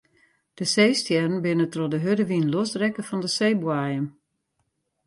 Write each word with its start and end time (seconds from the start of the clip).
De 0.59 0.65
seestjerren 0.73 1.43
binne 1.43 1.67
troch 1.73 1.91
de 1.93 1.99
hurde 2.03 2.25
wyn 2.29 2.51
losrekke 2.53 3.01
fan 3.09 3.21
de 3.23 3.29
seeboaiem. 3.37 4.05